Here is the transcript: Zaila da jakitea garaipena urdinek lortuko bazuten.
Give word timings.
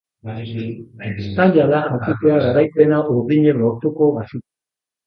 Zaila 1.35 1.67
da 1.73 1.83
jakitea 1.91 2.41
garaipena 2.47 3.05
urdinek 3.19 3.63
lortuko 3.65 4.15
bazuten. 4.19 4.49